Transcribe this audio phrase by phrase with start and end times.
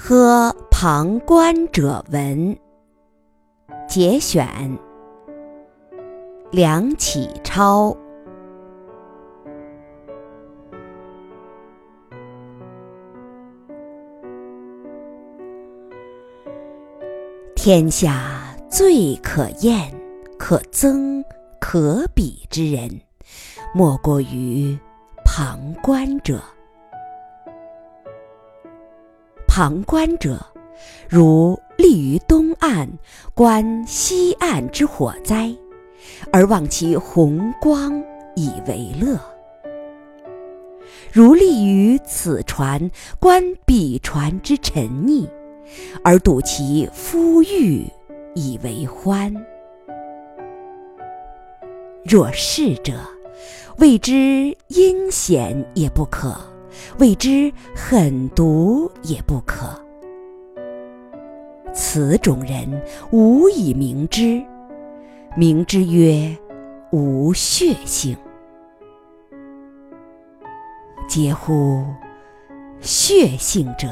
[0.00, 2.56] 喝旁观者闻。
[3.88, 4.78] 节选，
[6.52, 7.94] 梁启超。
[17.56, 19.92] 天下最可厌、
[20.38, 21.24] 可憎、
[21.60, 22.88] 可鄙之人，
[23.74, 24.78] 莫过于
[25.24, 26.40] 旁观者。
[29.58, 30.38] 旁观者，
[31.08, 32.88] 如立于东岸
[33.34, 35.52] 观西岸之火灾，
[36.32, 38.00] 而望其红光
[38.36, 39.18] 以为乐；
[41.10, 45.28] 如立于此船观彼船之沉溺，
[46.04, 47.84] 而睹其夫欲
[48.36, 49.34] 以为欢。
[52.04, 52.92] 若是者，
[53.78, 56.36] 谓之阴险也不可。
[56.98, 59.68] 谓之狠毒也不可。
[61.72, 64.42] 此种人无以明之，
[65.36, 66.36] 名之曰
[66.90, 68.16] 无血性。
[71.08, 71.84] 嗟乎！
[72.80, 73.88] 血性者，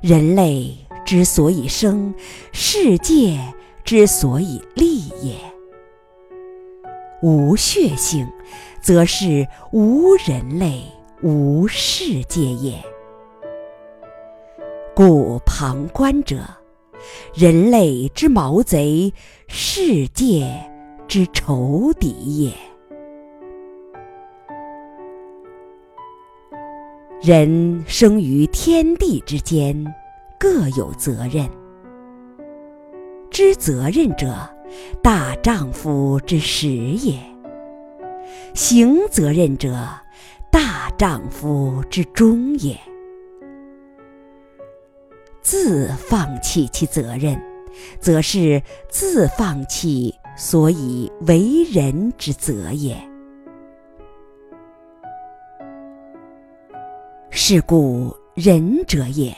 [0.00, 2.14] 人类之所以生，
[2.52, 3.38] 世界
[3.84, 5.36] 之所以立也。
[7.22, 8.26] 无血性，
[8.80, 10.82] 则是无人类。
[11.22, 12.82] 无世界也，
[14.94, 16.38] 故旁观者，
[17.34, 19.12] 人类之毛贼，
[19.46, 20.50] 世界
[21.06, 22.08] 之仇敌
[22.42, 22.54] 也。
[27.20, 29.94] 人生于天地之间，
[30.38, 31.46] 各有责任。
[33.30, 34.34] 知责任者，
[35.02, 37.18] 大丈夫之始也；
[38.54, 39.86] 行责任者，
[41.00, 42.78] 丈夫之忠也。
[45.40, 47.40] 自放弃其责任，
[47.98, 52.94] 则是自放弃所以为人之责也。
[57.30, 59.34] 是故仁者也，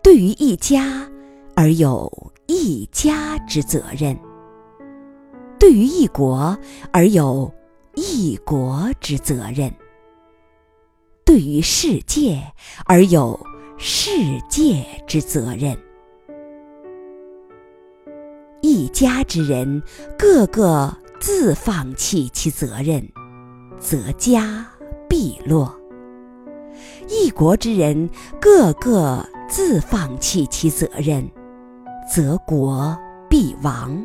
[0.00, 1.10] 对于一家
[1.56, 4.14] 而有一家之责任；
[5.58, 6.56] 对于一国
[6.92, 7.52] 而有
[7.96, 9.68] 一国之责任。
[11.26, 12.40] 对于世界
[12.84, 13.38] 而有
[13.76, 14.12] 世
[14.48, 15.76] 界之责任，
[18.62, 19.82] 一家之人
[20.16, 23.04] 个个自放弃其责任，
[23.80, 24.64] 则家
[25.08, 25.68] 必落；
[27.08, 28.08] 一国之人
[28.40, 31.28] 个个自放弃其责任，
[32.08, 32.96] 则国
[33.28, 34.00] 必亡。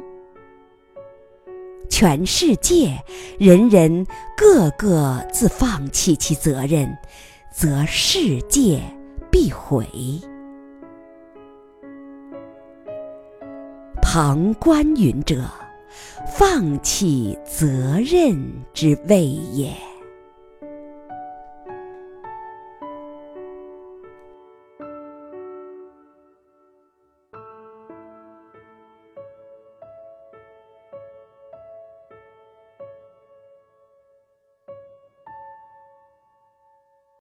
[1.92, 3.04] 全世界
[3.38, 4.08] 人人
[4.38, 6.98] 个个自放弃其责任，
[7.54, 8.82] 则世界
[9.30, 9.86] 必毁。
[14.02, 15.44] 旁观云者，
[16.34, 18.42] 放弃责任
[18.74, 19.74] 之谓也。